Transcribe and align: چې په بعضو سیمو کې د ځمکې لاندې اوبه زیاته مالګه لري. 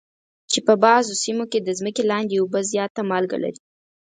چې 0.51 0.59
په 0.67 0.73
بعضو 0.83 1.13
سیمو 1.23 1.45
کې 1.51 1.59
د 1.61 1.69
ځمکې 1.79 2.03
لاندې 2.11 2.35
اوبه 2.41 2.59
زیاته 2.71 3.01
مالګه 3.11 3.37
لري. 3.43 3.59